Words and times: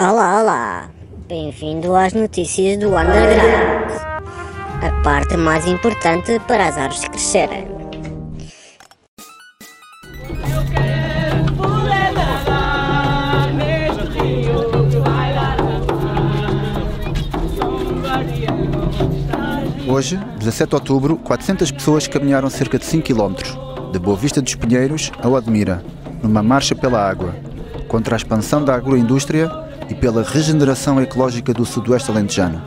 Olá, 0.00 0.40
olá! 0.40 0.90
Bem-vindo 1.28 1.94
às 1.94 2.14
notícias 2.14 2.78
do 2.78 2.86
Underground. 2.86 3.90
A 4.80 5.02
parte 5.04 5.36
mais 5.36 5.66
importante 5.66 6.40
para 6.48 6.68
as 6.68 6.78
árvores 6.78 7.04
crescerem. 7.06 7.68
Hoje, 19.86 20.16
17 20.38 20.70
de 20.70 20.74
outubro, 20.76 21.18
400 21.18 21.70
pessoas 21.72 22.08
caminharam 22.08 22.48
cerca 22.48 22.78
de 22.78 22.86
5 22.86 23.06
km, 23.06 23.34
de 23.92 23.98
Boa 23.98 24.16
Vista 24.16 24.40
dos 24.40 24.54
Pinheiros 24.54 25.12
ao 25.22 25.36
Admira, 25.36 25.84
numa 26.22 26.42
marcha 26.42 26.74
pela 26.74 27.06
água, 27.06 27.34
contra 27.86 28.14
a 28.14 28.16
expansão 28.16 28.64
da 28.64 28.74
agroindústria 28.74 29.68
e 29.90 29.94
pela 29.94 30.22
regeneração 30.22 31.00
ecológica 31.00 31.52
do 31.52 31.66
sudoeste 31.66 32.10
alentejano. 32.10 32.62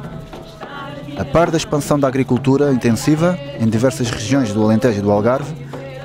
A 1.18 1.24
par 1.24 1.50
da 1.50 1.58
expansão 1.58 2.00
da 2.00 2.08
agricultura 2.08 2.74
intensiva 2.74 3.40
em 3.60 3.68
diversas 3.68 4.10
regiões 4.10 4.52
do 4.52 4.64
Alentejo 4.64 5.00
e 5.00 5.02
do 5.02 5.12
Algarve, 5.12 5.54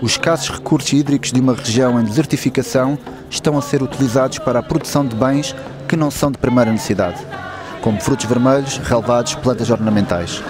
os 0.00 0.12
escassos 0.12 0.50
recursos 0.50 0.92
hídricos 0.92 1.32
de 1.32 1.40
uma 1.40 1.54
região 1.54 2.00
em 2.00 2.04
desertificação 2.04 2.96
estão 3.28 3.58
a 3.58 3.62
ser 3.62 3.82
utilizados 3.82 4.38
para 4.38 4.60
a 4.60 4.62
produção 4.62 5.04
de 5.04 5.16
bens 5.16 5.56
que 5.88 5.96
não 5.96 6.10
são 6.10 6.30
de 6.30 6.38
primeira 6.38 6.70
necessidade, 6.70 7.18
como 7.82 8.00
frutos 8.00 8.26
vermelhos, 8.26 8.78
relevados, 8.78 9.34
plantas 9.34 9.70
ornamentais 9.70 10.42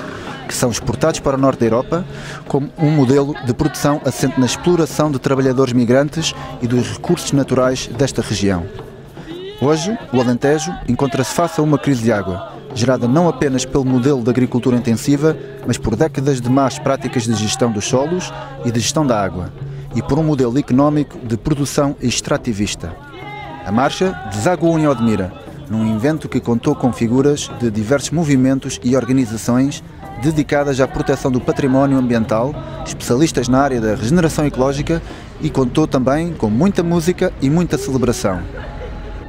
que 0.49 0.55
são 0.55 0.71
exportados 0.71 1.21
para 1.21 1.37
o 1.37 1.39
norte 1.39 1.61
da 1.61 1.67
Europa 1.67 2.05
como 2.49 2.71
um 2.79 2.91
modelo 2.91 3.35
de 3.45 3.53
produção 3.53 4.01
assente 4.05 4.41
na 4.41 4.47
exploração 4.47 5.11
de 5.11 5.19
trabalhadores 5.19 5.75
migrantes 5.75 6.35
e 6.63 6.67
dos 6.67 6.89
recursos 6.89 7.33
naturais 7.33 7.87
desta 7.87 8.23
região. 8.23 8.67
Hoje, 9.61 9.99
o 10.13 10.21
Alentejo 10.21 10.73
encontra-se 10.89 11.35
face 11.35 11.61
a 11.61 11.65
uma 11.65 11.79
crise 11.79 12.05
de 12.05 12.13
água, 12.13 12.53
gerada 12.77 13.09
não 13.09 13.29
apenas 13.29 13.65
pelo 13.65 13.85
modelo 13.85 14.23
de 14.23 14.31
agricultura 14.31 14.77
intensiva, 14.77 15.37
mas 15.67 15.77
por 15.77 15.97
décadas 15.97 16.41
de 16.41 16.49
más 16.49 16.79
práticas 16.79 17.25
de 17.25 17.35
gestão 17.35 17.73
dos 17.73 17.85
solos 17.85 18.33
e 18.65 18.71
de 18.71 18.79
gestão 18.79 19.05
da 19.05 19.21
água, 19.21 19.53
e 19.97 20.03
por 20.03 20.17
um 20.17 20.23
modelo 20.23 20.57
económico 20.57 21.19
de 21.19 21.37
produção 21.37 21.97
extrativista. 22.01 22.95
A 23.67 23.73
marcha 23.73 24.13
desaguou 24.31 24.79
em 24.79 24.87
Odmira, 24.87 25.33
num 25.69 25.97
evento 25.97 26.29
que 26.29 26.39
contou 26.39 26.77
com 26.77 26.93
figuras 26.93 27.51
de 27.59 27.69
diversos 27.69 28.11
movimentos 28.11 28.79
e 28.85 28.95
organizações 28.95 29.83
dedicadas 30.23 30.81
à 30.81 30.87
proteção 30.87 31.33
do 31.33 31.41
património 31.41 31.99
ambiental, 31.99 32.55
especialistas 32.87 33.49
na 33.49 33.61
área 33.61 33.81
da 33.81 33.97
regeneração 33.97 34.47
ecológica 34.47 35.03
e 35.41 35.51
contou 35.51 35.89
também 35.89 36.33
com 36.33 36.49
muita 36.49 36.85
música 36.85 37.33
e 37.43 37.51
muita 37.51 37.77
celebração. 37.77 38.41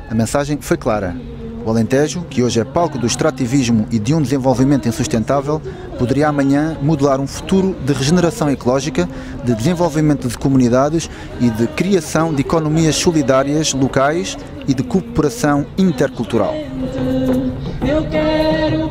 A 0.10 0.16
mensagem 0.16 0.58
foi 0.60 0.76
clara. 0.76 1.16
O 1.64 1.70
Alentejo, 1.70 2.26
que 2.28 2.42
hoje 2.42 2.60
é 2.60 2.64
palco 2.64 2.98
do 2.98 3.06
extrativismo 3.06 3.86
e 3.92 4.00
de 4.00 4.12
um 4.14 4.22
desenvolvimento 4.22 4.88
insustentável, 4.88 5.62
poderia 6.00 6.28
amanhã 6.28 6.76
modelar 6.82 7.20
um 7.20 7.28
futuro 7.28 7.76
de 7.86 7.94
regeneração 7.94 8.50
ecológica, 8.50 9.08
de 9.44 9.54
desenvolvimento 9.54 10.28
de 10.28 10.36
comunidades 10.36 11.10
e 11.40 11.50
de 11.52 11.68
criação 11.68 12.34
de 12.34 12.42
economias 12.42 12.96
solidárias 12.96 13.74
locais 13.74 14.36
e 14.68 14.74
de 14.74 14.82
cooperação 14.82 15.66
intercultural. 15.78 16.56
Eu 16.56 18.10
quero 18.10 18.90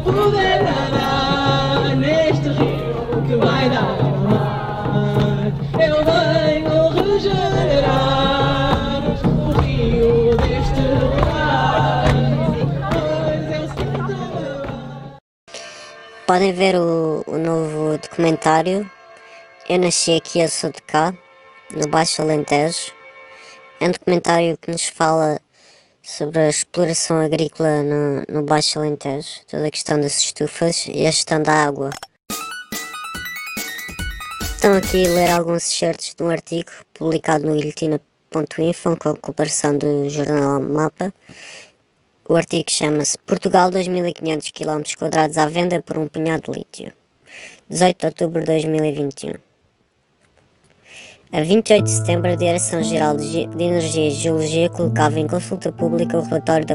Podem 16.28 16.52
ver 16.52 16.76
o, 16.76 17.24
o 17.26 17.38
novo 17.38 17.96
documentário 17.96 18.88
Eu 19.66 19.78
Nasci 19.78 20.14
Aqui, 20.14 20.40
Eu 20.40 20.48
Sou 20.50 20.70
de 20.70 20.82
Cá, 20.82 21.14
no 21.74 21.88
Baixo 21.88 22.20
Alentejo. 22.20 22.92
É 23.80 23.88
um 23.88 23.92
documentário 23.92 24.58
que 24.58 24.70
nos 24.70 24.84
fala 24.88 25.40
sobre 26.02 26.40
a 26.40 26.50
exploração 26.50 27.18
agrícola 27.18 27.82
no, 27.82 28.24
no 28.28 28.42
Baixo 28.42 28.78
Alentejo, 28.78 29.40
toda 29.50 29.68
a 29.68 29.70
questão 29.70 29.98
das 29.98 30.18
estufas 30.18 30.84
e 30.86 31.06
a 31.06 31.10
gestão 31.10 31.42
da 31.42 31.64
água. 31.64 31.88
Estão 34.42 34.74
aqui 34.74 35.06
a 35.06 35.10
ler 35.10 35.30
alguns 35.30 35.66
excertos 35.66 36.14
de 36.14 36.22
um 36.22 36.28
artigo 36.28 36.70
publicado 36.92 37.46
no 37.46 37.56
iltina.info 37.56 38.98
com 38.98 39.08
a 39.08 39.16
cooperação 39.16 39.78
do 39.78 40.10
jornal 40.10 40.60
Mapa. 40.60 41.10
O 42.30 42.36
artigo 42.36 42.70
chama-se 42.70 43.16
Portugal 43.20 43.70
2500 43.70 44.50
km 44.50 44.82
à 45.34 45.46
venda 45.46 45.80
por 45.80 45.96
um 45.96 46.06
punhado 46.06 46.52
de 46.52 46.58
lítio. 46.58 46.92
18 47.70 47.98
de 47.98 48.06
outubro 48.06 48.40
de 48.40 48.46
2021. 48.48 49.32
A 51.32 51.40
28 51.40 51.84
de 51.84 51.90
setembro, 51.90 52.30
a 52.30 52.34
Direção-Geral 52.34 53.16
de 53.16 53.48
Energia 53.58 54.08
e 54.08 54.10
Geologia 54.10 54.68
colocava 54.68 55.18
em 55.18 55.26
consulta 55.26 55.72
pública 55.72 56.18
o 56.18 56.22
relatório 56.22 56.66
da 56.66 56.74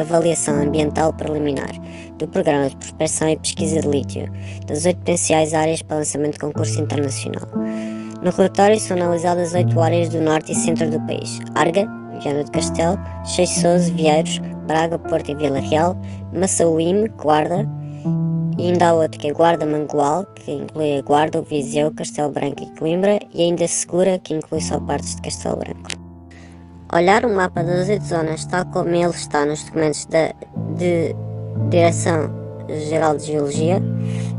avaliação 0.00 0.62
ambiental 0.62 1.12
preliminar 1.12 1.72
do 2.16 2.26
Programa 2.26 2.70
de 2.70 2.76
Prospecção 2.76 3.28
e 3.28 3.36
Pesquisa 3.36 3.82
de 3.82 3.88
Lítio 3.88 4.32
das 4.66 4.86
oito 4.86 5.00
potenciais 5.00 5.52
áreas 5.52 5.82
para 5.82 5.98
lançamento 5.98 6.32
de 6.32 6.38
concurso 6.38 6.80
internacional. 6.80 7.46
No 8.22 8.30
relatório 8.30 8.80
são 8.80 8.96
analisadas 8.96 9.52
oito 9.52 9.78
áreas 9.80 10.08
do 10.08 10.22
norte 10.22 10.52
e 10.52 10.54
centro 10.54 10.90
do 10.90 10.98
país: 11.00 11.40
Arga, 11.54 11.86
Viana 12.20 12.44
do 12.44 12.50
Castelo, 12.50 12.98
Cheixoso, 13.24 13.92
Vieiros, 13.94 14.40
Braga, 14.66 14.98
Porto 14.98 15.30
e 15.30 15.34
Vila 15.34 15.60
Real, 15.60 15.96
Massauíme, 16.32 17.08
Guarda, 17.08 17.68
e 18.56 18.68
ainda 18.68 18.88
há 18.88 18.94
outro 18.94 19.18
que 19.18 19.28
é 19.28 19.32
Guarda 19.32 19.66
Mangual, 19.66 20.24
que 20.34 20.52
inclui 20.52 20.98
a 20.98 21.02
Guarda, 21.02 21.40
o 21.40 21.42
Viseu, 21.42 21.92
Castelo 21.92 22.30
Branco 22.30 22.62
e 22.62 22.78
Coimbra, 22.78 23.18
e 23.32 23.42
ainda 23.42 23.66
Segura, 23.66 24.18
que 24.18 24.34
inclui 24.34 24.60
só 24.60 24.78
partes 24.80 25.16
de 25.16 25.22
Castelo 25.22 25.56
Branco. 25.56 25.90
Olhar 26.92 27.24
o 27.24 27.34
mapa 27.34 27.64
das 27.64 27.88
oito 27.88 28.04
zonas, 28.04 28.44
tal 28.44 28.64
como 28.66 28.90
ele 28.90 29.06
está 29.06 29.44
nos 29.44 29.64
documentos 29.64 30.06
da 30.06 30.32
de 30.76 31.14
Direção-Geral 31.70 33.16
de 33.16 33.26
Geologia, 33.26 33.82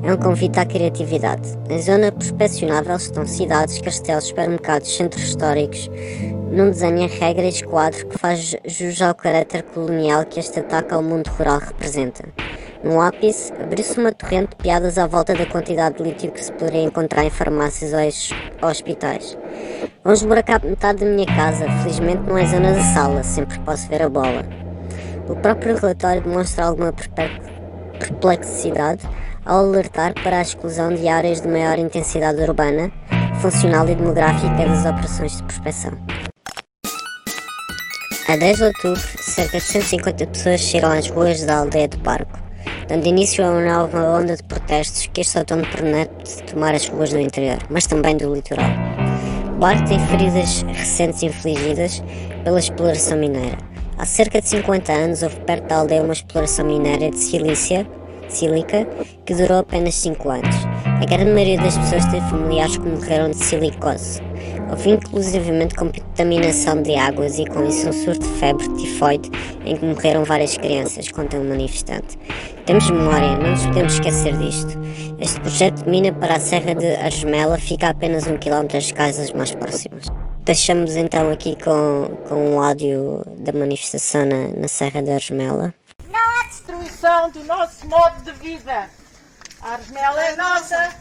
é 0.03 0.13
um 0.13 0.17
convite 0.17 0.59
à 0.59 0.65
criatividade. 0.65 1.57
Na 1.69 1.77
zona 1.79 2.11
prospecionável 2.11 2.95
estão 2.95 3.25
cidades, 3.25 3.81
castelos, 3.81 4.25
supermercados, 4.25 4.95
centros 4.95 5.23
históricos, 5.23 5.89
num 6.55 6.69
desenho 6.69 6.99
em 6.99 7.07
regra 7.07 7.43
e 7.43 7.49
esquadro 7.49 8.07
que 8.07 8.17
faz 8.17 8.55
jus 8.65 9.01
ao 9.01 9.13
caráter 9.13 9.61
colonial 9.61 10.23
que 10.23 10.39
este 10.39 10.61
ataque 10.61 10.93
ao 10.93 11.03
mundo 11.03 11.27
rural 11.27 11.59
representa. 11.59 12.23
No 12.81 13.01
ápice, 13.01 13.51
abriu-se 13.61 13.99
uma 13.99 14.13
torrente 14.13 14.51
de 14.51 14.55
piadas 14.63 14.97
à 14.97 15.05
volta 15.05 15.33
da 15.33 15.45
quantidade 15.45 15.97
de 15.97 16.03
lítio 16.03 16.31
que 16.31 16.41
se 16.41 16.53
poderia 16.53 16.83
encontrar 16.83 17.25
em 17.25 17.29
farmácias 17.29 17.91
ou 18.61 18.69
hospitais. 18.69 19.37
Vamos 20.01 20.23
buracar 20.23 20.63
metade 20.63 21.03
da 21.03 21.11
minha 21.11 21.25
casa, 21.25 21.69
felizmente 21.81 22.23
não 22.25 22.37
é 22.37 22.45
zona 22.45 22.71
de 22.71 22.83
sala, 22.93 23.21
sempre 23.21 23.59
posso 23.59 23.89
ver 23.89 24.03
a 24.03 24.07
bola. 24.07 24.45
O 25.27 25.35
próprio 25.35 25.75
relatório 25.75 26.21
demonstra 26.21 26.67
alguma 26.67 26.93
perplexidade 27.99 29.05
ao 29.43 29.65
alertar 29.65 30.13
para 30.23 30.37
a 30.37 30.41
exclusão 30.41 30.93
de 30.93 31.05
áreas 31.09 31.41
de 31.41 31.49
maior 31.49 31.77
intensidade 31.77 32.41
urbana, 32.41 32.89
funcional 33.41 33.89
e 33.89 33.95
demográfica 33.95 34.55
das 34.55 34.85
operações 34.85 35.35
de 35.35 35.43
prospecção. 35.43 35.91
A 38.27 38.35
10 38.35 38.57
de 38.57 38.63
outubro, 38.63 39.01
cerca 39.21 39.59
de 39.59 39.63
150 39.63 40.27
pessoas 40.27 40.61
chegam 40.61 40.91
às 40.91 41.07
ruas 41.09 41.43
da 41.43 41.57
aldeia 41.57 41.87
do 41.87 41.99
Parco 41.99 42.45
dando 42.87 43.07
início 43.07 43.43
a 43.43 43.49
uma 43.49 43.61
nova 43.61 44.03
onda 44.03 44.35
de 44.35 44.43
protestos 44.43 45.07
que 45.07 45.21
este 45.21 45.37
outono 45.37 45.65
promete 45.67 46.43
tomar 46.43 46.75
as 46.75 46.87
ruas 46.87 47.11
do 47.11 47.19
interior, 47.19 47.57
mas 47.69 47.87
também 47.87 48.15
do 48.15 48.33
litoral. 48.33 48.69
Barco 49.59 49.87
tem 49.87 49.99
feridas 50.07 50.61
recentes 50.63 51.23
infligidas 51.23 52.03
pela 52.43 52.59
exploração 52.59 53.17
mineira. 53.17 53.57
Há 53.97 54.05
cerca 54.05 54.41
de 54.41 54.49
50 54.49 54.91
anos 54.91 55.23
houve 55.23 55.39
perto 55.41 55.67
da 55.67 55.77
aldeia 55.77 56.03
uma 56.03 56.13
exploração 56.13 56.65
mineira 56.65 57.09
de 57.09 57.17
silícia, 57.17 57.87
sílica 58.27 58.85
que 59.25 59.33
durou 59.33 59.59
apenas 59.59 59.95
5 59.95 60.29
anos. 60.29 60.55
A 61.01 61.05
grande 61.05 61.31
maioria 61.31 61.57
das 61.57 61.77
pessoas 61.77 62.05
teve 62.05 62.25
familiares 62.29 62.77
que 62.77 62.87
morreram 62.87 63.29
de 63.29 63.37
silicose. 63.37 64.21
Houve 64.69 64.91
inclusivamente 64.91 65.75
contaminação 65.75 66.81
de 66.81 66.95
águas 66.95 67.37
e 67.37 67.45
com 67.45 67.65
isso 67.65 67.89
um 67.89 67.93
surto 67.93 68.25
de 68.25 68.39
febre 68.39 68.67
tifoide 68.75 69.29
em 69.65 69.75
que 69.75 69.85
morreram 69.85 70.23
várias 70.23 70.57
crianças, 70.57 71.11
conta 71.11 71.37
um 71.37 71.49
manifestante. 71.49 72.17
Temos 72.65 72.89
memória, 72.89 73.37
não 73.37 73.51
nos 73.51 73.65
podemos 73.67 73.93
esquecer 73.93 74.37
disto. 74.37 74.79
Este 75.19 75.39
projeto 75.41 75.83
de 75.83 75.89
mina 75.89 76.13
para 76.13 76.35
a 76.35 76.39
Serra 76.39 76.73
de 76.73 76.95
Argemela 76.95 77.57
fica 77.57 77.87
a 77.87 77.89
apenas 77.89 78.25
um 78.25 78.37
quilómetro 78.37 78.77
das 78.77 78.91
casas 78.91 79.31
mais 79.33 79.53
próximas. 79.53 80.05
Deixamos 80.45 80.95
então 80.95 81.29
aqui 81.29 81.57
com, 81.61 82.09
com 82.29 82.53
um 82.53 82.63
áudio 82.63 83.21
da 83.39 83.51
manifestação 83.51 84.25
na, 84.25 84.47
na 84.59 84.67
Serra 84.67 85.03
de 85.03 85.11
Argemela. 85.11 85.73
Não 86.09 86.19
há 86.19 86.47
destruição 86.47 87.29
do 87.31 87.43
nosso 87.43 87.85
modo 87.87 88.23
de 88.23 88.31
vida. 88.31 88.89
A 89.65 89.73
Argemela 89.73 90.23
é 90.23 90.35
nossa, 90.35 90.95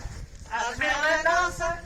a 0.50 0.68
Argemela 0.68 1.10
é 1.10 1.22
nossa. 1.22 1.78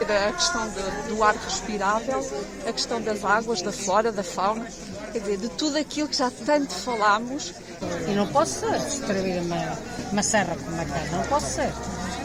A 0.00 0.32
questão 0.32 0.68
de, 0.70 1.08
do 1.08 1.22
ar 1.22 1.36
respirável, 1.36 2.48
a 2.66 2.72
questão 2.72 3.00
das 3.00 3.24
águas, 3.24 3.62
da 3.62 3.70
flora, 3.70 4.10
da 4.10 4.24
fauna, 4.24 4.66
quer 5.12 5.20
dizer, 5.20 5.36
de 5.36 5.48
tudo 5.50 5.78
aquilo 5.78 6.08
que 6.08 6.16
já 6.16 6.32
tanto 6.44 6.74
falámos. 6.74 7.54
E 8.08 8.10
não 8.10 8.26
pode 8.26 8.50
ser 8.50 8.72
destruir 8.72 9.40
uma, 9.40 9.78
uma 10.10 10.22
serra 10.22 10.56
como 10.56 10.80
aquela, 10.80 11.16
não 11.16 11.22
pode 11.28 11.44
ser. 11.44 11.72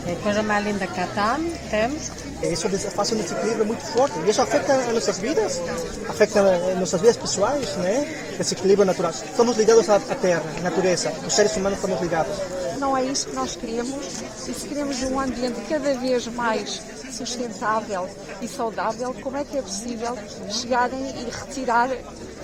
É 0.08 0.14
a 0.14 0.24
coisa 0.24 0.42
mais 0.42 0.66
linda 0.66 0.88
que 0.88 0.96
cá 0.96 1.38
temos. 1.70 2.12
Isso 2.42 2.68
faz 2.90 3.12
um 3.12 3.18
desequilíbrio 3.18 3.66
muito 3.68 3.86
forte 3.86 4.18
e 4.20 4.30
isso 4.32 4.42
afeta 4.42 4.74
as 4.74 4.88
nossas 4.92 5.20
vidas, 5.20 5.62
afeta 6.10 6.42
as 6.42 6.80
nossas 6.80 7.00
vidas 7.00 7.18
pessoais, 7.18 7.70
né? 7.78 8.36
Esse 8.40 8.56
equilíbrio 8.56 8.84
natural. 8.84 9.14
Somos 9.14 9.56
ligados 9.58 9.88
à 9.90 10.00
terra, 10.00 10.42
à 10.58 10.62
natureza. 10.62 11.14
Os 11.26 11.34
seres 11.34 11.56
humanos 11.56 11.78
estamos 11.78 12.02
ligados. 12.02 12.63
Não 12.80 12.96
é 12.96 13.04
isso 13.04 13.28
que 13.28 13.36
nós 13.36 13.56
queremos. 13.56 14.22
E 14.48 14.54
se 14.54 14.68
queremos 14.68 15.02
um 15.04 15.20
ambiente 15.20 15.62
cada 15.70 15.94
vez 15.96 16.28
mais 16.28 16.82
sustentável 17.12 18.10
e 18.42 18.48
saudável, 18.48 19.14
como 19.22 19.38
é 19.38 19.44
que 19.44 19.58
é 19.58 19.62
possível 19.62 20.18
chegarem 20.50 21.00
e 21.00 21.30
retirar, 21.30 21.90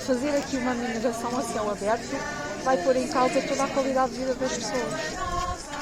fazer 0.06 0.38
aqui 0.38 0.58
uma 0.58 0.74
mineração 0.74 1.38
a 1.38 1.44
céu 1.44 1.70
aberto, 1.72 2.16
vai 2.64 2.78
pôr 2.84 2.96
em 2.96 3.08
causa 3.08 3.42
toda 3.42 3.64
a 3.64 3.68
qualidade 3.68 4.14
de 4.14 4.20
vida 4.20 4.36
das 4.36 4.52
pessoas. 4.52 5.30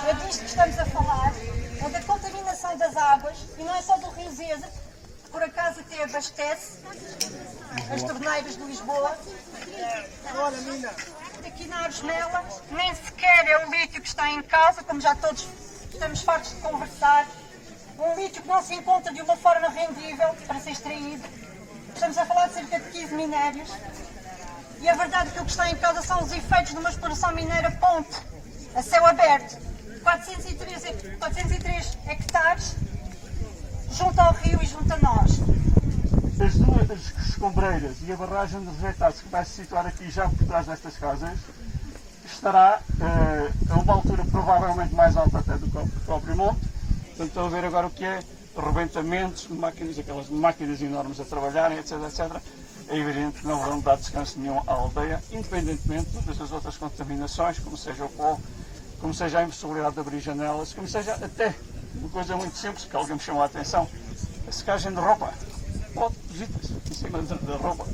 É 0.08 0.14
disto 0.26 0.40
que 0.40 0.46
estamos 0.46 0.80
a 0.80 0.86
falar, 0.86 1.34
é 1.86 1.90
da 1.90 2.02
contaminação 2.02 2.78
das 2.78 2.96
águas, 2.96 3.38
e 3.58 3.64
não 3.64 3.76
é 3.76 3.82
só 3.82 3.98
do 3.98 4.10
Rio 4.12 4.32
Zeza, 4.32 4.68
que 5.24 5.30
por 5.32 5.44
acaso 5.44 5.82
até 5.82 6.04
abastece 6.04 6.80
as 7.94 8.04
torneiras 8.04 8.56
de 8.56 8.64
Lisboa. 8.64 9.18
Olha, 10.36 10.58
Mina. 10.62 10.92
Aqui 11.58 11.66
na 11.70 11.90
nem 12.70 12.94
sequer 12.94 13.48
é 13.48 13.66
o 13.66 13.72
lítio 13.72 14.00
que 14.00 14.08
está 14.08 14.30
em 14.30 14.44
causa, 14.44 14.84
como 14.84 15.02
já 15.02 15.16
todos 15.16 15.48
estamos 15.92 16.22
fartos 16.22 16.52
de 16.52 16.58
conversar. 16.62 17.28
Um 17.98 18.14
lítio 18.14 18.44
que 18.44 18.48
não 18.48 18.62
se 18.62 18.76
encontra 18.76 19.12
de 19.12 19.24
uma 19.24 19.36
forma 19.36 19.68
rendível 19.68 20.36
para 20.46 20.60
ser 20.60 20.70
extraído. 20.70 21.28
Estamos 21.96 22.16
a 22.16 22.28
falar 22.28 22.50
de 22.50 22.54
cerca 22.54 22.80
de 22.80 22.92
15 22.92 23.16
minérios. 23.16 23.72
E 24.82 24.88
a 24.88 24.94
verdade 24.94 25.30
é 25.30 25.34
que 25.34 25.40
o 25.40 25.46
que 25.46 25.50
está 25.50 25.68
em 25.72 25.76
causa 25.78 26.04
são 26.04 26.22
os 26.22 26.32
efeitos 26.32 26.74
de 26.74 26.78
uma 26.78 26.92
exploração 26.92 27.34
mineira 27.34 27.72
ponte, 27.72 28.16
a 28.76 28.84
céu 28.84 29.04
aberto. 29.08 29.58
403, 30.04 30.86
hec- 30.86 31.18
403 31.18 31.98
hectares 32.06 32.76
junto 33.94 34.20
ao 34.22 34.32
rio 34.34 34.60
e 34.62 34.66
junto 34.68 34.94
a 34.94 34.98
nós. 34.98 35.57
As 36.40 36.54
duas 36.54 37.14
escombreiras 37.28 37.98
e 38.08 38.12
a 38.12 38.16
barragem 38.16 38.60
de 38.62 38.70
rejeitados 38.76 39.22
que 39.22 39.30
vai 39.30 39.44
se 39.44 39.62
situar 39.62 39.88
aqui 39.88 40.10
já 40.12 40.30
por 40.30 40.46
trás 40.46 40.68
destas 40.68 40.96
casas 40.96 41.40
estará 42.26 42.80
eh, 43.02 43.52
a 43.72 43.76
uma 43.80 43.94
altura 43.94 44.24
provavelmente 44.26 44.94
mais 44.94 45.18
alta 45.18 45.40
até 45.40 45.58
do 45.58 45.68
que 45.68 45.78
o 45.78 45.88
próprio 46.06 46.36
monte. 46.36 46.60
Portanto, 47.08 47.28
estão 47.28 47.46
a 47.48 47.50
ver 47.50 47.66
agora 47.66 47.88
o 47.88 47.90
que 47.90 48.06
é 48.06 48.20
arrebentamentos 48.56 49.48
máquinas, 49.48 49.98
aquelas 49.98 50.30
máquinas 50.30 50.80
enormes 50.80 51.20
a 51.20 51.26
trabalharem, 51.26 51.80
etc, 51.80 51.94
etc. 52.04 52.40
É 52.90 52.98
evidente 52.98 53.42
que 53.42 53.48
não 53.48 53.60
vão 53.60 53.80
dar 53.80 53.98
descanso 53.98 54.40
nenhum 54.40 54.60
à 54.68 54.74
aldeia, 54.74 55.24
independentemente 55.32 56.12
de 56.12 56.20
todas 56.20 56.40
as 56.40 56.52
outras 56.52 56.78
contaminações, 56.78 57.58
como 57.58 57.76
seja 57.76 58.06
o 58.06 58.10
pó, 58.10 58.38
como 59.02 59.12
seja 59.12 59.40
a 59.40 59.44
impossibilidade 59.44 59.96
de 59.96 60.02
abrir 60.02 60.20
janelas, 60.20 60.72
como 60.72 60.88
seja 60.88 61.14
até 61.14 61.56
uma 61.96 62.10
coisa 62.10 62.38
muito 62.38 62.56
simples 62.56 62.86
que 62.86 62.96
alguém 62.96 63.16
me 63.16 63.22
chamou 63.22 63.42
a 63.42 63.48
atenção, 63.48 63.90
a 64.48 64.52
secagem 64.52 64.94
de 64.94 65.00
roupa. 65.00 65.34
Pode, 65.98 66.16
visitas 66.30 66.72
em 66.92 66.94
cima 66.94 67.22
da 67.24 67.56
roupa. 67.56 67.86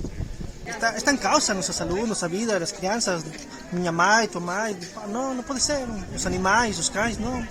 Está, 0.66 0.96
está 0.98 1.14
em 1.14 1.18
causa 1.18 1.54
nossa 1.54 1.72
saúde, 1.72 2.06
nossa 2.06 2.28
vida, 2.28 2.58
as 2.58 2.72
crianças, 2.72 3.24
minha 3.72 3.94
mãe, 3.94 4.28
tua 4.28 4.42
mãe. 4.42 4.78
Não, 5.08 5.34
não 5.34 5.44
pode 5.44 5.62
ser. 5.62 5.88
Os 6.14 6.26
animais, 6.26 6.78
os 6.78 6.90
cães, 6.90 7.18
não. 7.18 7.46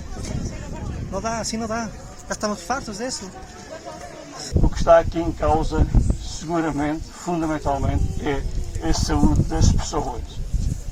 Não 1.10 1.20
dá, 1.22 1.38
assim 1.38 1.56
não 1.56 1.66
dá. 1.66 1.88
Já 2.28 2.32
estamos 2.32 2.62
fartos 2.62 2.98
disso. 2.98 3.30
O 4.56 4.68
que 4.68 4.76
está 4.76 4.98
aqui 4.98 5.20
em 5.20 5.32
causa, 5.32 5.86
seguramente, 6.22 7.04
fundamentalmente, 7.04 8.04
é 8.22 8.42
a 8.88 8.92
saúde 8.92 9.42
das 9.44 9.72
pessoas. 9.72 10.22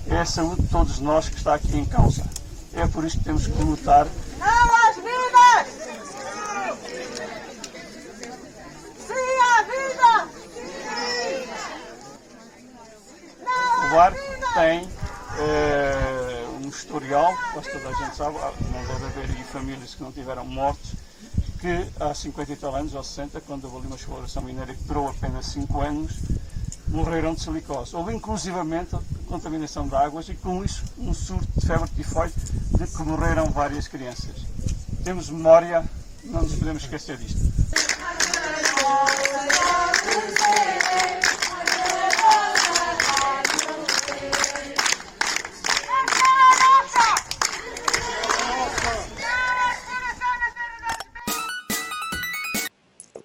É 0.08 0.20
a 0.20 0.24
saúde 0.24 0.62
de 0.62 0.68
todos 0.68 0.98
nós 1.00 1.28
que 1.28 1.36
está 1.36 1.54
aqui 1.54 1.76
em 1.76 1.84
causa. 1.84 2.24
É 2.72 2.86
por 2.86 3.04
isso 3.04 3.18
que 3.18 3.24
temos 3.24 3.46
que 3.46 3.62
lutar. 3.62 4.06
Não 4.38 4.74
às 4.88 4.96
vidas! 4.96 5.66
Sim 9.06 9.14
à 9.42 9.62
vida! 9.62 10.40
Bar 13.90 14.14
tem 14.54 14.88
eh, 15.36 16.46
um 16.62 16.68
historial, 16.68 17.34
quase 17.52 17.72
toda 17.72 17.88
a 17.88 17.92
gente 17.92 18.14
sabe, 18.14 18.36
ah, 18.38 18.52
não 18.72 18.86
deve 18.86 19.04
haver 19.06 19.36
aí 19.36 19.44
famílias 19.44 19.96
que 19.96 20.02
não 20.02 20.12
tiveram 20.12 20.44
mortos, 20.44 20.92
que 21.60 21.88
há 21.98 22.14
50 22.14 22.52
e 22.52 22.56
tal 22.56 22.76
anos, 22.76 22.94
ou 22.94 23.02
60, 23.02 23.40
quando 23.40 23.64
houve 23.64 23.78
ali 23.78 23.86
uma 23.88 23.96
exploração 23.96 24.42
mineira 24.42 24.72
que 24.72 24.84
durou 24.84 25.08
apenas 25.08 25.46
5 25.46 25.80
anos, 25.80 26.12
morreram 26.86 27.34
de 27.34 27.40
silicose. 27.42 27.96
Houve 27.96 28.14
inclusivamente 28.14 28.96
contaminação 29.26 29.88
de 29.88 29.96
águas 29.96 30.28
e 30.28 30.34
com 30.34 30.64
isso 30.64 30.84
um 30.96 31.12
surto 31.12 31.48
de 31.56 31.66
febre 31.66 31.90
tifoide 31.96 32.34
de 32.78 32.86
que 32.86 33.02
morreram 33.02 33.46
várias 33.46 33.88
crianças. 33.88 34.36
Temos 35.02 35.28
memória, 35.30 35.84
não 36.22 36.42
nos 36.42 36.54
podemos 36.54 36.84
esquecer 36.84 37.16
disto. 37.16 37.49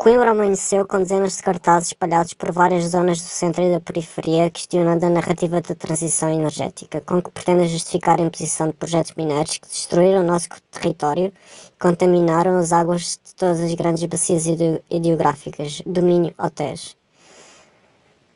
Coimbra 0.06 0.30
amanheceu 0.30 0.86
com 0.86 1.00
dezenas 1.00 1.38
de 1.38 1.42
cartazes 1.42 1.88
espalhados 1.88 2.32
por 2.34 2.52
várias 2.52 2.84
zonas 2.92 3.20
do 3.20 3.28
centro 3.28 3.64
e 3.64 3.72
da 3.72 3.80
periferia, 3.80 4.52
questionando 4.52 5.04
a 5.04 5.10
narrativa 5.10 5.60
da 5.60 5.74
transição 5.74 6.30
energética, 6.30 7.02
com 7.02 7.20
que 7.20 7.32
pretende 7.32 7.68
justificar 7.68 8.20
a 8.20 8.24
imposição 8.24 8.68
de 8.68 8.74
projetos 8.74 9.14
mineiros 9.18 9.58
que 9.58 9.68
destruíram 9.68 10.22
o 10.22 10.24
nosso 10.24 10.48
território 10.70 11.34
e 11.34 11.80
contaminaram 11.82 12.56
as 12.56 12.72
águas 12.72 13.20
de 13.26 13.34
todas 13.34 13.60
as 13.60 13.74
grandes 13.74 14.04
bacias 14.06 14.46
hidro- 14.46 14.80
hidrográficas, 14.92 15.82
do 15.88 16.04
Minho 16.04 16.32
ao 16.38 16.52
Tejo. 16.52 16.92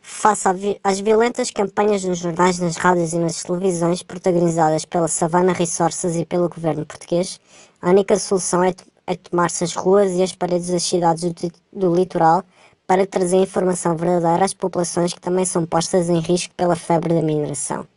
Face 0.02 0.48
às 0.84 1.00
violentas 1.00 1.52
campanhas 1.52 2.04
nos 2.04 2.18
jornais, 2.18 2.58
nas 2.58 2.78
rádios 2.78 3.14
e 3.14 3.20
nas 3.20 3.44
televisões 3.44 4.02
protagonizadas 4.02 4.86
pela 4.86 5.08
Savana 5.08 5.54
Resources 5.54 6.16
e 6.16 6.26
pelo 6.26 6.50
governo 6.50 6.84
português, 6.84 7.40
a 7.80 7.92
única 7.92 8.18
solução 8.18 8.64
é, 8.64 8.74
é 9.10 9.16
tomar-se 9.16 9.64
as 9.64 9.74
ruas 9.74 10.12
e 10.12 10.22
as 10.22 10.36
paredes 10.36 10.70
das 10.70 10.84
cidades 10.84 11.24
do, 11.24 11.52
do 11.74 11.96
litoral 11.96 12.44
para 12.86 13.08
trazer 13.08 13.38
informação 13.38 13.98
verdadeira 13.98 14.46
às 14.46 14.54
populações 14.54 15.14
que 15.14 15.20
também 15.20 15.46
são 15.46 15.66
postas 15.66 16.10
em 16.10 16.20
risco 16.20 16.54
pela 16.54 16.76
febre 16.76 17.16
da 17.16 17.22
mineração. 17.24 17.88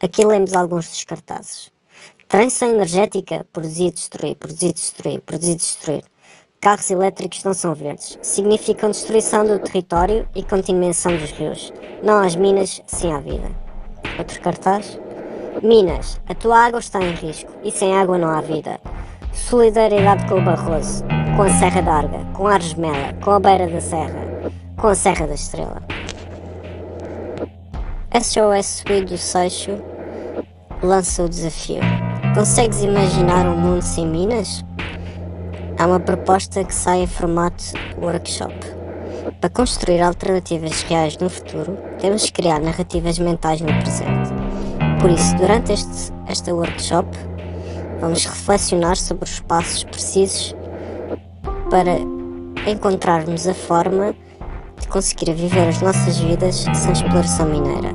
Aqui 0.00 0.24
lemos 0.24 0.54
alguns 0.54 0.88
dos 0.88 1.02
cartazes. 1.02 1.72
Transição 2.28 2.68
energética, 2.68 3.44
produzir 3.52 3.90
destruir, 3.90 4.36
produzir 4.36 4.72
destruir, 4.72 5.20
produzir 5.20 5.56
destruir. 5.56 6.04
Carros 6.60 6.88
elétricos 6.90 7.42
não 7.42 7.54
são 7.54 7.74
verdes. 7.74 8.16
Significam 8.22 8.90
destruição 8.90 9.44
do 9.44 9.58
território 9.58 10.28
e 10.34 10.44
contaminação 10.44 11.16
dos 11.16 11.32
rios. 11.32 11.72
Não 12.04 12.20
às 12.20 12.36
minas, 12.36 12.80
sim 12.86 13.12
à 13.12 13.18
vida. 13.18 13.50
Outro 14.16 14.40
cartaz. 14.40 14.98
Minas, 15.62 16.20
a 16.28 16.34
tua 16.34 16.58
água 16.58 16.78
está 16.78 17.00
em 17.00 17.14
risco 17.14 17.50
e 17.64 17.70
sem 17.72 17.96
água 17.96 18.16
não 18.16 18.28
há 18.28 18.40
vida. 18.40 18.80
Solidariedade 19.34 20.26
com 20.26 20.36
o 20.36 20.44
Barroso, 20.44 21.04
com 21.36 21.42
a 21.42 21.50
Serra 21.50 21.82
d'Arga, 21.82 22.24
com 22.32 22.46
a 22.46 22.54
Argemela, 22.54 23.12
com 23.22 23.32
a 23.32 23.40
Beira 23.40 23.66
da 23.66 23.80
Serra, 23.80 24.50
com 24.76 24.86
a 24.86 24.94
Serra 24.94 25.26
da 25.26 25.34
Estrela. 25.34 25.82
SOS 28.12 28.84
Suído 28.86 29.06
do 29.06 29.18
Seixo 29.18 29.82
lança 30.82 31.24
o 31.24 31.28
desafio. 31.28 31.80
Consegues 32.34 32.82
imaginar 32.82 33.46
um 33.46 33.56
mundo 33.56 33.82
sem 33.82 34.06
minas? 34.06 34.64
Há 35.78 35.86
uma 35.86 36.00
proposta 36.00 36.62
que 36.62 36.74
sai 36.74 37.00
em 37.00 37.06
formato 37.06 37.64
workshop. 38.00 38.54
Para 39.40 39.50
construir 39.50 40.00
alternativas 40.00 40.82
reais 40.82 41.18
no 41.18 41.28
futuro, 41.28 41.76
temos 41.98 42.24
que 42.26 42.32
criar 42.32 42.60
narrativas 42.60 43.18
mentais 43.18 43.60
no 43.60 43.68
presente. 43.80 44.30
Por 45.00 45.10
isso, 45.10 45.34
durante 45.36 45.72
este, 45.72 46.12
esta 46.28 46.54
workshop, 46.54 47.08
vamos 48.04 48.26
reflexionar 48.26 48.96
sobre 48.98 49.24
os 49.24 49.40
passos 49.40 49.82
precisos 49.84 50.54
para 51.70 51.96
encontrarmos 52.70 53.48
a 53.48 53.54
forma 53.54 54.14
de 54.78 54.88
conseguir 54.88 55.32
viver 55.32 55.68
as 55.68 55.80
nossas 55.80 56.18
vidas 56.18 56.66
sem 56.74 56.92
exploração 56.92 57.46
mineira 57.46 57.92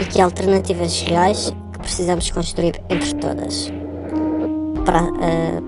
e 0.00 0.04
que 0.04 0.20
alternativas 0.20 1.02
reais 1.02 1.52
que 1.72 1.78
precisamos 1.80 2.30
construir 2.30 2.80
entre 2.88 3.12
todas. 3.16 3.72
Para, 4.84 5.00
ah, 5.00 5.60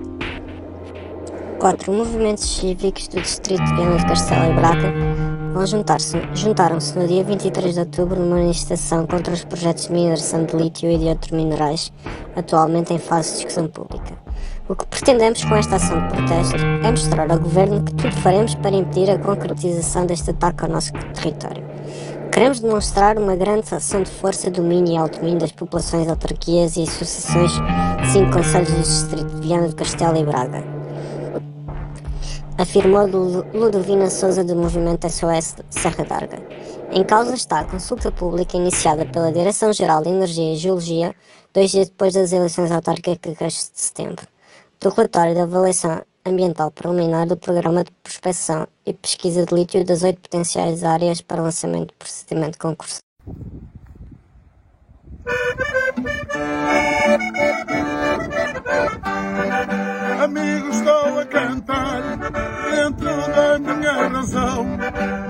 quatro 1.59 1.91
movimentos 1.91 2.55
cívicos 2.55 3.09
do 3.09 3.19
Distrito 3.19 3.63
de 3.65 3.75
Viana 3.75 4.07
Castelo 4.07 4.49
e 4.49 4.53
Braga 4.53 5.32
vão 5.53 5.65
juntar-se, 5.67 6.17
juntaram-se 6.33 6.97
no 6.97 7.07
dia 7.07 7.23
23 7.23 7.75
de 7.75 7.79
outubro 7.79 8.19
numa 8.19 8.37
manifestação 8.37 9.05
contra 9.05 9.33
os 9.33 9.43
projetos 9.43 9.85
de 9.85 9.93
mineração 9.93 10.43
de 10.45 10.55
lítio 10.55 10.89
e 10.89 10.97
de 10.97 11.05
outros 11.05 11.31
minerais, 11.31 11.93
atualmente 12.35 12.91
em 12.91 12.97
fase 12.97 13.29
de 13.29 13.35
discussão 13.35 13.67
pública. 13.67 14.17
O 14.67 14.75
que 14.75 14.85
pretendemos 14.87 15.45
com 15.45 15.55
esta 15.55 15.75
ação 15.75 16.01
de 16.01 16.15
protesto 16.15 16.55
é 16.55 16.89
mostrar 16.89 17.31
ao 17.31 17.39
Governo 17.39 17.83
que 17.83 17.93
tudo 17.93 18.15
faremos 18.17 18.55
para 18.55 18.75
impedir 18.75 19.11
a 19.11 19.19
concretização 19.19 20.05
deste 20.05 20.31
ataque 20.31 20.63
ao 20.63 20.71
nosso 20.71 20.91
território. 21.13 21.63
Queremos 22.31 22.59
demonstrar 22.59 23.19
uma 23.19 23.35
grande 23.35 23.73
ação 23.75 24.01
de 24.01 24.09
força, 24.09 24.49
domínio 24.49 24.93
e 24.93 24.97
autodomínio 24.97 25.39
das 25.39 25.51
populações, 25.51 26.07
autarquias 26.07 26.75
e 26.77 26.81
associações 26.81 27.51
de 28.01 28.11
cinco 28.11 28.31
conselhos 28.31 28.71
do 28.71 28.81
Distrito 28.81 29.35
de 29.35 29.47
Viana 29.47 29.67
do 29.67 29.75
Castelo 29.75 30.17
e 30.17 30.25
Braga. 30.25 30.72
Afirmou 32.57 33.07
Ludovina 33.53 34.09
Souza 34.09 34.43
do 34.43 34.55
movimento 34.55 35.09
SOS 35.09 35.55
Serra 35.69 36.05
d'Arga. 36.05 36.37
Em 36.91 37.03
causa 37.03 37.33
está 37.33 37.59
a 37.59 37.63
consulta 37.63 38.11
pública 38.11 38.55
iniciada 38.55 39.05
pela 39.05 39.31
Direção-Geral 39.31 40.03
de 40.03 40.09
Energia 40.09 40.53
e 40.53 40.55
Geologia, 40.55 41.15
dois 41.51 41.71
dias 41.71 41.89
depois 41.89 42.13
das 42.13 42.31
eleições 42.31 42.71
autárquicas 42.71 43.35
de 43.53 43.79
setembro, 43.79 44.27
do 44.79 44.89
relatório 44.89 45.33
da 45.33 45.43
avaliação 45.43 46.03
ambiental 46.23 46.69
preliminar 46.69 47.27
do 47.27 47.35
Programa 47.35 47.83
de 47.83 47.91
Prospecção 48.03 48.67
e 48.85 48.93
Pesquisa 48.93 49.45
de 49.45 49.55
Lítio 49.55 49.83
das 49.83 50.03
oito 50.03 50.21
potenciais 50.21 50.83
áreas 50.83 51.21
para 51.21 51.41
lançamento 51.41 51.87
do 51.87 51.93
procedimento 51.95 52.59
concurso. 52.59 53.01
Amigos, 60.21 60.81
razão, 64.23 64.65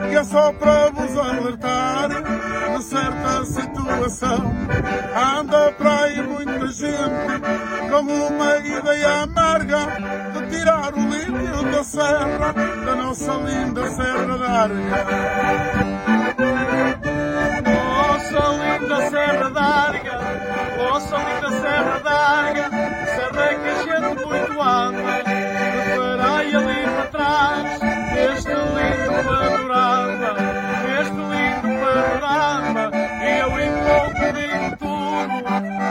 que 0.10 0.16
é 0.16 0.24
só 0.24 0.54
para 0.54 0.92
vos 0.92 1.18
alertar 1.18 2.10
de 2.10 2.84
certa 2.84 3.46
situação. 3.46 4.54
Anda 5.40 5.72
para 5.74 6.04
aí 6.04 6.22
muita 6.22 6.68
gente 6.68 7.42
com 7.90 8.02
uma 8.02 8.58
ideia 8.58 9.24
amarga 9.24 9.88
de 10.34 10.58
tirar 10.58 10.94
o 10.94 11.00
lítio 11.10 11.72
da 11.72 11.84
serra, 11.84 12.54
da 12.86 12.96
nossa 12.96 13.34
linda 13.34 13.90
Serra 13.90 14.38
d'Arga. 14.38 15.06
Nossa 17.66 18.42
linda 18.62 19.10
Serra 19.10 19.50
d'Arga, 19.50 20.20
nossa 20.78 21.18
linda 21.18 21.50
Serra 21.62 22.00
d'Arga, 22.04 22.70
serra 23.16 23.48
que 23.56 23.68
a 23.68 24.02
gente 24.02 24.26
muito 24.26 24.62
ama, 24.62 25.14
preparai 25.84 26.56
ali 26.56 26.84
para 26.84 27.08
trás, 27.08 27.93
panorama, 29.24 30.32
este 31.00 31.22
lindo 31.32 31.70
panorama, 31.80 32.92
e 33.22 33.40
eu 33.40 33.52
em 33.60 33.74
pouco 33.88 34.24
digo 34.34 34.70
tudo, 34.78 35.36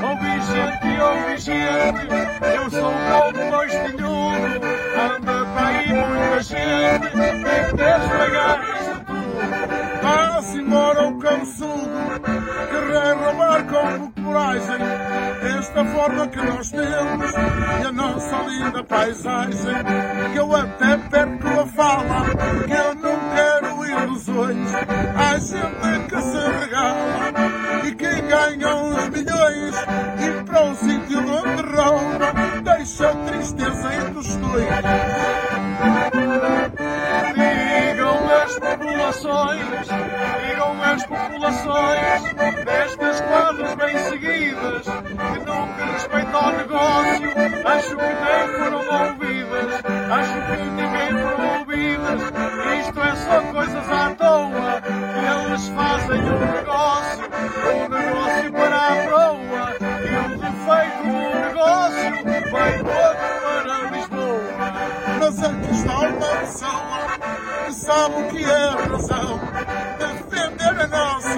ouvi 0.09 0.35
gente, 0.51 0.91
ouvi 1.01 1.37
gente, 1.39 2.07
eu 2.57 2.71
sou 2.71 2.91
um 2.91 3.03
pouco 3.11 3.43
mais 3.51 3.73
anda 5.03 5.45
para 5.47 5.67
aí 5.67 5.89
muita 5.93 6.43
gente, 6.43 7.11
tem 7.11 7.65
que 7.67 7.77
despegar 7.77 8.61
isto 8.81 8.97
tudo, 9.07 10.03
vá-se 10.03 10.59
embora 10.59 11.09
o 11.09 11.19
cabeçudo, 11.19 11.91
querer 12.71 13.15
roubar 13.15 13.65
com 13.67 14.23
coragem, 14.23 14.79
esta 15.59 15.85
forma 15.85 16.27
que 16.29 16.39
nós 16.39 16.71
temos 16.71 17.33
e 17.83 17.87
a 17.87 17.93
nossa 17.93 18.37
linda 18.43 18.85
paisagem, 18.85 19.75
que 20.33 20.39
eu 20.39 20.57
até 20.57 20.97
perco 20.97 21.49
a 21.61 21.67
fala, 21.67 22.27
ilusões, 24.33 24.69
há 25.15 25.39
gente 25.39 26.09
que 26.09 26.23
se 26.23 26.39
regala 26.61 27.33
e 27.87 27.95
quem 27.95 28.27
ganha 28.27 28.77
uns 28.77 29.09
milhões 29.11 29.75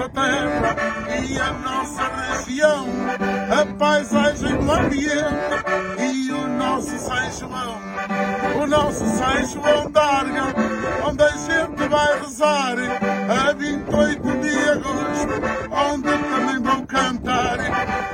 terra 0.09 0.75
e 1.21 1.39
a 1.39 1.53
nossa 1.53 2.03
região, 2.03 2.87
a 3.49 3.65
paisagem 3.77 4.57
do 4.57 4.71
ambiente 4.71 5.55
e 5.99 6.31
o 6.31 6.47
nosso 6.47 6.97
São 6.99 7.31
João. 7.39 7.77
O 8.61 8.67
nosso 8.67 9.05
São 9.05 9.45
João 9.45 9.91
d'Arga, 9.91 10.53
onde 11.07 11.23
a 11.23 11.31
gente 11.31 11.87
vai 11.89 12.19
rezar 12.19 12.75
a 13.47 13.53
28 13.53 14.21
de 14.39 14.69
agosto, 14.69 15.33
onde 15.71 16.09
também 16.09 16.61
vão 16.61 16.85
cantar. 16.85 17.57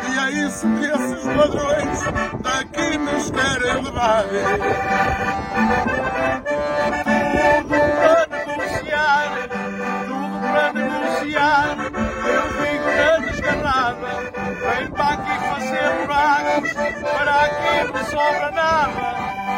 E 0.09 0.19
é 0.19 0.31
isso 0.45 0.67
que 0.67 0.85
esses 0.85 1.25
ladrões 1.25 1.99
daqui 2.41 2.97
nos 2.97 3.31
querem 3.31 3.83
levar. 3.83 4.25
Desgarrada, 13.91 14.31
vem 14.77 14.87
para 14.91 15.09
aqui 15.09 15.35
fazer 15.47 15.91
buracos, 16.01 16.73
para 17.01 17.41
aqui 17.41 17.91
não 17.93 18.05
sobra 18.05 18.51
nada, 18.51 19.01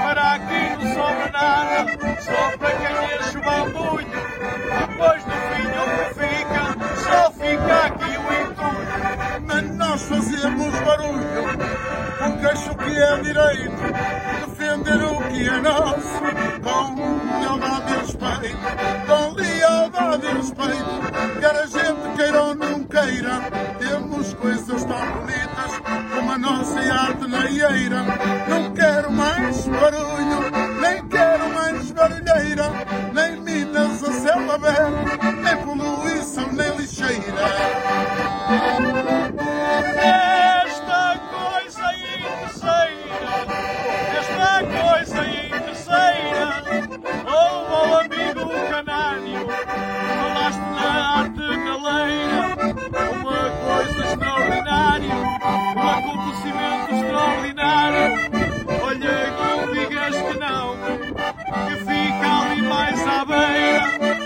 para 0.03 0.31
aqui 0.33 0.63
não 0.79 0.93
sobra 0.93 1.31
nada, 1.31 1.85
só 2.21 2.57
para 2.57 2.71
quem 2.71 2.95
enche 3.17 3.37
o 3.37 3.41
bambulho. 3.41 4.07
Depois 4.79 5.23
do 5.23 5.31
fim 5.31 5.67
o 5.67 5.85
que 5.97 6.05
fica, 6.19 6.63
só 7.03 7.31
fica 7.31 7.75
aqui 7.85 8.11
o 8.17 8.27
entulho. 8.41 8.83
Mas 9.45 9.63
nós 9.75 10.01
fazemos 10.03 10.79
barulho, 10.79 11.43
porque 12.19 12.45
acho 12.45 12.75
que 12.75 12.97
é 12.97 13.17
direito. 13.17 13.83
Defender 14.47 15.03
o 15.03 15.21
que 15.29 15.47
é 15.47 15.59
nosso 15.59 16.23
com 16.63 17.39
lealdade 17.39 17.93
e 17.93 17.97
respeito, 17.97 18.57
com 19.07 19.33
lealdade 19.33 20.25
e 20.25 20.33
respeito, 20.33 21.39
quer 21.39 21.55
a 21.55 21.65
gente 21.65 22.15
queira 22.15 22.43
ou 22.43 22.55
não 22.55 22.83
queira, 22.85 23.41
como 26.63 26.79
a 26.79 26.83
nossa 26.83 26.93
arte 26.93 27.25
leieira. 27.27 28.03
Não 28.47 28.71
quero 28.73 29.11
mais 29.11 29.67
barulho, 29.67 30.62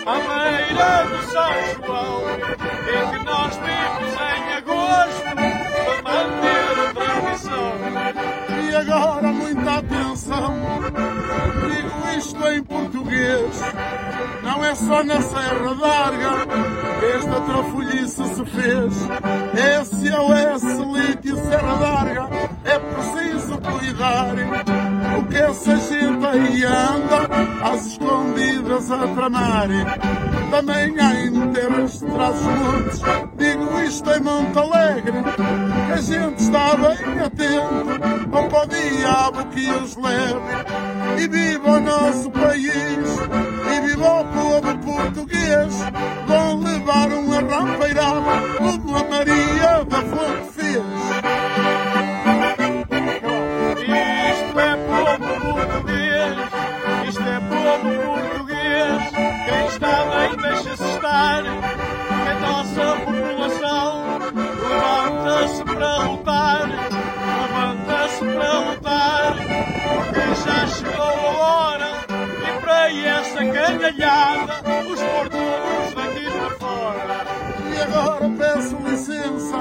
à 0.07 0.19
beira 0.19 1.03
do 1.05 1.19
São 1.31 1.85
João, 1.85 2.23
em 2.87 3.03
que 3.11 3.25
nós 3.25 3.57
temos 3.57 4.13
em 4.13 4.41
agosto 4.53 5.29
para 5.83 6.01
manter 6.03 6.71
a 6.79 6.93
tradição. 6.93 7.73
E 8.63 8.75
agora 8.75 9.27
muita 9.33 9.71
atenção, 9.79 10.53
digo 11.67 12.17
isto 12.17 12.47
em 12.47 12.63
português, 12.63 13.61
não 14.43 14.63
é 14.63 14.75
só 14.75 15.03
na 15.03 15.21
Serra 15.21 15.75
d'Arga 15.75 16.47
que 16.99 17.05
esta 17.05 17.41
trafolhice 17.41 18.23
se 18.33 18.45
fez. 18.45 18.93
SOS 19.83 20.63
Lítio 20.95 21.35
Serra 21.35 21.75
d'Arga 21.75 22.29
é 22.63 22.79
preciso 22.79 23.59
cuidar. 23.59 24.76
O 25.37 25.39
essa 25.39 25.77
gente 25.77 26.25
aí 26.25 26.63
anda 26.65 27.71
às 27.71 27.85
escondidas 27.85 28.89
a 28.89 29.07
tramar. 29.07 29.67
Também 30.49 30.99
há 30.99 31.25
em 31.25 31.51
terras 31.51 31.99
de 31.99 32.05
trás-os-montes, 32.05 33.01
digo 33.37 33.79
isto 33.81 34.09
em 34.09 34.19
Monte 34.21 34.57
Alegre, 34.57 35.13
a 35.93 35.97
gente 35.97 36.41
está 36.41 36.75
bem 36.75 37.19
atento, 37.19 38.29
não 38.31 38.47
pode 38.49 38.89
diabo 38.97 39.45
que 39.49 39.61
que 39.61 39.69
os 39.69 39.95
leve. 39.95 41.21
E 41.21 41.27
viva 41.27 41.69
o 41.69 41.79
nosso 41.81 42.31
país, 42.31 43.07
e 43.75 43.87
viva 43.87 44.21
o 44.21 44.25
povo 44.25 44.77
português. 44.79 45.73
Essa 73.87 73.93
cangalhada 73.93 74.53
os 74.89 75.01
portugueses 75.01 75.93
daqui 75.95 76.25
para 76.31 76.49
fora. 76.59 77.25
E 77.73 77.81
agora 77.81 78.29
peço 78.37 78.75
licença 78.83 79.57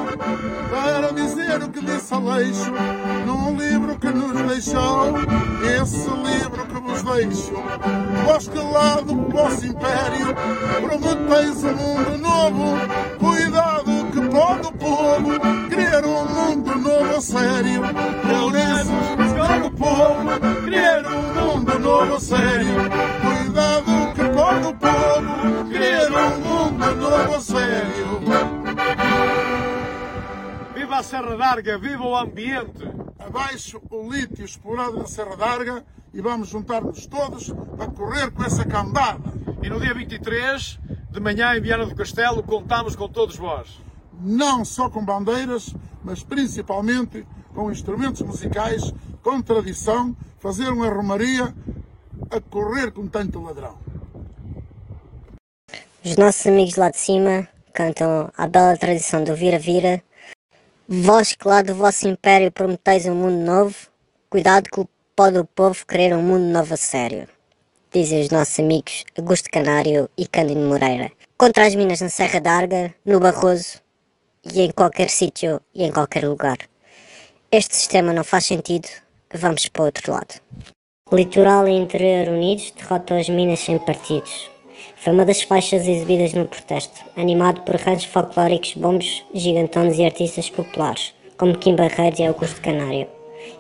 para 0.71 1.13
dizer 1.13 1.63
o 1.63 1.69
que 1.69 1.81
disse 1.81 2.15
Aleixo 2.15 2.73
num 3.25 3.57
livro 3.57 3.99
que 3.99 4.09
nos 4.09 4.33
deixou. 4.53 5.15
Esse 5.63 6.11
livro 6.11 6.67
que 6.67 6.75
vos 6.75 7.03
deixo. 7.03 7.53
Vós 8.25 8.49
que 8.49 8.59
lá 8.59 9.01
do 9.01 9.15
vosso 9.31 9.67
império 9.67 10.35
prometeis 10.81 11.65
um 11.65 11.75
mundo 11.75 12.19
novo. 12.19 12.77
Cuidado 13.19 14.07
que 14.13 14.21
pode 14.29 14.67
o 14.67 14.73
povo 14.73 15.69
querer 15.69 16.05
um 16.05 16.25
mundo 16.27 16.75
novo 16.77 17.17
a 17.17 17.21
sério. 17.21 17.83
Isso, 18.57 19.37
pode 19.37 19.67
o 19.67 19.71
povo 19.71 20.65
querer 20.65 21.07
um 21.07 21.35
mundo 21.35 21.79
novo 21.79 22.15
a 22.15 22.21
sério. 22.21 22.96
Viva 30.97 31.01
a 31.01 31.03
Serra 31.03 31.37
d'Arga, 31.37 31.79
viva 31.79 32.05
o 32.05 32.17
ambiente! 32.17 32.91
Abaixo 33.19 33.83
o 33.91 34.11
lítio 34.11 34.47
explorado 34.47 34.97
na 34.97 35.05
Serra 35.05 35.37
d'Arga 35.37 35.85
e 36.15 36.23
vamos 36.23 36.49
juntar-nos 36.49 37.07
todos 37.07 37.53
para 37.77 37.91
correr 37.91 38.31
com 38.31 38.43
essa 38.43 38.65
cambada. 38.65 39.31
E 39.63 39.69
no 39.69 39.79
dia 39.79 39.93
23, 39.93 40.79
de 41.11 41.21
manhã, 41.21 41.55
em 41.55 41.61
Viana 41.61 41.85
do 41.85 41.95
Castelo, 41.95 42.43
contamos 42.43 42.97
com 42.97 43.11
todos 43.11 43.37
vós. 43.37 43.79
Não 44.19 44.65
só 44.65 44.89
com 44.89 45.05
bandeiras, 45.05 45.75
mas 46.03 46.23
principalmente 46.23 47.27
com 47.55 47.71
instrumentos 47.71 48.23
musicais, 48.23 48.95
com 49.23 49.43
tradição, 49.43 50.17
fazer 50.39 50.71
uma 50.71 50.89
romaria 50.89 51.55
a 52.31 52.41
correr 52.41 52.91
com 52.91 53.07
tanto 53.07 53.43
ladrão. 53.43 53.77
Os 56.03 56.17
nossos 56.17 56.47
amigos 56.47 56.77
lá 56.77 56.89
de 56.89 56.97
cima 56.97 57.47
cantam 57.75 58.31
a 58.35 58.47
bela 58.49 58.79
tradição 58.79 59.23
do 59.23 59.35
vira-vira. 59.35 60.03
Vós 60.89 61.33
que 61.33 61.49
lá 61.49 61.63
do 61.63 61.75
vosso 61.75 62.07
império 62.07 62.53
prometeis 62.53 63.07
um 63.07 63.15
mundo 63.15 63.45
novo, 63.45 63.75
cuidado 64.31 64.71
que 64.71 64.87
pode 65.17 65.37
o 65.37 65.45
povo 65.45 65.85
querer 65.85 66.15
um 66.15 66.23
mundo 66.23 66.45
novo 66.45 66.75
a 66.75 66.77
sério. 66.77 67.27
Dizem 67.93 68.21
os 68.21 68.31
nossos 68.31 68.61
amigos 68.61 69.05
Augusto 69.19 69.51
Canário 69.51 70.09
e 70.17 70.29
Cândido 70.29 70.61
Moreira. 70.61 71.11
Contra 71.37 71.67
as 71.67 71.75
minas 71.75 72.01
na 72.01 72.09
Serra 72.09 72.41
d'Arga, 72.41 72.95
no 73.05 73.19
Barroso 73.19 73.81
e 74.45 74.61
em 74.61 74.71
qualquer 74.71 75.11
sítio 75.11 75.61
e 75.75 75.83
em 75.83 75.91
qualquer 75.91 76.25
lugar. 76.25 76.59
Este 77.51 77.75
sistema 77.75 78.13
não 78.13 78.23
faz 78.23 78.47
sentido, 78.47 78.89
vamos 79.35 79.69
para 79.69 79.87
outro 79.87 80.13
lado. 80.13 80.41
Litoral 81.13 81.67
e 81.67 81.73
Interior 81.73 82.29
Unidos 82.29 82.73
derrotam 82.77 83.19
as 83.19 83.29
minas 83.29 83.59
sem 83.59 83.77
partidos. 83.81 84.49
Foi 84.97 85.13
uma 85.13 85.25
das 85.25 85.43
faixas 85.43 85.87
exibidas 85.87 86.33
no 86.33 86.47
protesto, 86.47 87.05
animado 87.17 87.61
por 87.63 87.77
ranchos 87.77 88.07
folclóricos, 88.07 88.75
bombos, 88.75 89.25
gigantones 89.33 89.99
e 89.99 90.05
artistas 90.05 90.51
populares, 90.51 91.15
como 91.37 91.57
Kim 91.57 91.77
Barreiros 91.77 92.19
e 92.19 92.25
Augusto 92.25 92.61
Canário. 92.61 93.07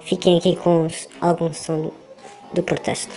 Fiquem 0.00 0.38
aqui 0.38 0.56
com 0.56 0.88
algum 1.20 1.52
som 1.52 1.92
do 2.52 2.62
protesto. 2.62 3.12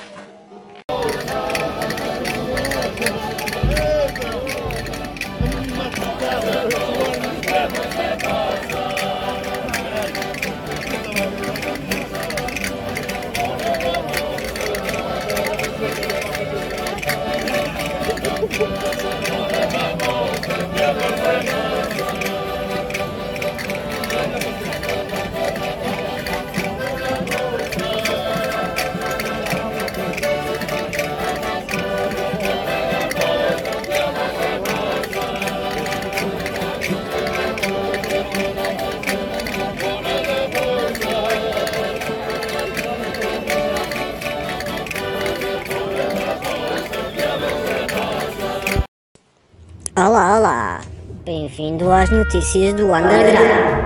Bem-vindo 51.59 51.91
às 51.91 52.09
notícias 52.09 52.73
do 52.73 52.85
Underground. 52.85 53.85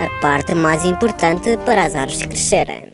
A 0.00 0.20
parte 0.22 0.54
mais 0.54 0.82
importante 0.86 1.58
para 1.66 1.84
as 1.84 1.94
árvores 1.94 2.22
crescerem. 2.22 2.90